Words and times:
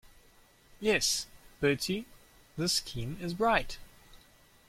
Yes, 0.79 1.27
Bertie, 1.59 2.07
this 2.57 2.73
scheme 2.73 3.19
is 3.21 3.35
bright. 3.35 3.77